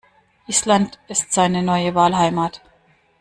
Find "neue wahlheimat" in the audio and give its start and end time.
1.61-2.63